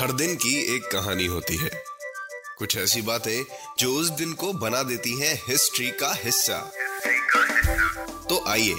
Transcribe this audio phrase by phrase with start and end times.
[0.00, 1.70] हर दिन की एक कहानी होती है।
[2.58, 3.44] कुछ ऐसी बातें
[3.78, 6.72] जो उस दिन को बना देती हैं हिस्ट्री का हिस्सा।
[8.28, 8.74] तो आइए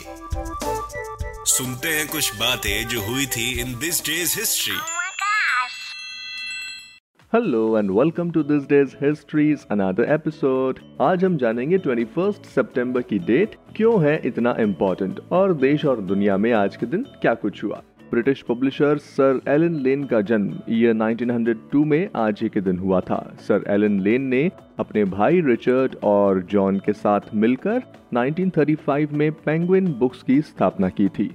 [1.45, 4.75] सुनते हैं कुछ बातें जो हुई थी in this day's history!
[7.33, 13.19] Hello and welcome to this day's history's another episode आज हम जानेंगे 21 सितंबर की
[13.19, 17.63] डेट क्यों है इतना इम्पोर्टेंट और देश और दुनिया में आज के दिन क्या कुछ
[17.63, 22.79] हुआ। British publisher sir Allen Lane का जन्म ईयर 1902 में आज ही के दिन
[22.79, 24.41] हुआ था। सर एलन लेन ने
[24.79, 27.81] अपने भाई रिचर्ड और जॉन के साथ मिलकर
[28.13, 31.29] 1935 में पेंगुइन बुक्स की स्थापना की थी।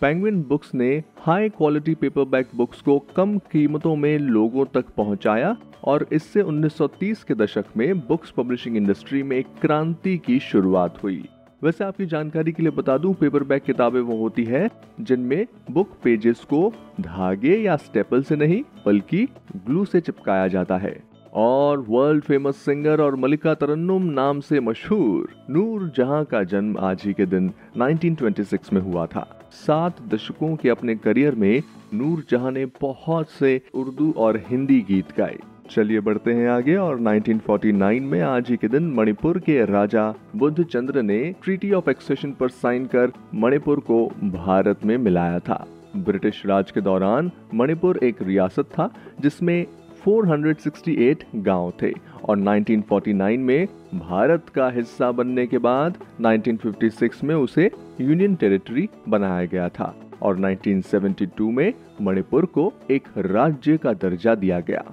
[0.00, 6.06] पेंगुइन बुक्स ने हाई क्वालिटी पेपरबैक बुक्स को कम कीमतों में लोगों तक पहुँचाया और
[6.12, 11.22] इससे 1930 के दशक में बुक्स पब्लिशिंग इंडस्ट्री में क्रांति की शुरुआत हुई।
[11.62, 16.40] वैसे आपकी जानकारी के लिए बता दूँ पेपरबैक किताबें वो होती है जिनमें बुक पेजेस
[16.40, 21.02] को धागे या स्टेपल से नहीं, बल्कि ग्लू से चिपकाया जाता है।
[21.34, 27.02] और वर्ल्ड फ़ेमस सिंगर और मलिका तरन्नुम नाम से मशहूर नूर जहाँ का जन्म आज
[27.04, 31.62] ही के दिन 1926 में हुआ था। सात दशकों के अपने करियर में
[31.94, 35.38] नूर जहाँ ने बहुत से उर्दू और हिंदी गीत गाए।
[35.70, 40.64] चलिए बढ़ते हैं आगे और 1949 में आज ही के दिन मणिपुर के राजा बुद्ध
[40.64, 46.42] चंद्र ने ट्रीटी ऑफ़ एक्सेशन पर साइन कर मणिपुर को भारत में मिलाया था। ब्रिटिश
[46.46, 49.66] राज के दौरान मणिपुर एक रियासत था, जिसमें
[50.06, 51.92] 468 गाँव थे
[52.24, 57.70] और 1949 में भारत का हिस्सा बनने के बाद 1956 में उसे
[58.00, 64.60] यूनियन टेरिटरी बनाया गया था और 1972 में मणिपुर को एक राज्य का दर्जा दिया
[64.60, 64.84] गया।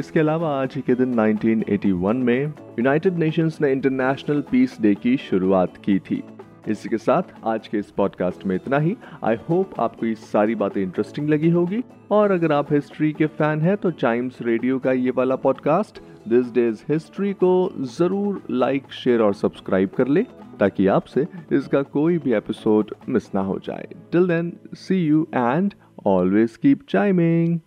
[0.00, 2.44] इसके अलावा आज ही के दिन 1981 में
[2.78, 6.22] यूनाइटेड नेशंस ने इंटरनेशनल पीस डे की शुरुआत की थी।
[6.68, 10.54] इसी के साथ आज के इस पॉडकास्ट में इतना ही। आई होप आपको ये सारी
[10.54, 14.92] बातें इंटरेस्टिंग लगी होगी। और अगर आप हिस्ट्री के फ़ैन हैं तो टाइम्स रेडियो का
[14.92, 17.52] ये वाला पॉडकास्ट दिस डेज़ हिस्ट्री को
[17.98, 20.22] ज़रूर लाइक शेयर और सब्सक्राइब कर ले,
[20.60, 25.74] ताकि आपसे इसका कोई भी एपिसोड मिस ना हो जाए। Till then see you and
[26.06, 27.58] always keep chiming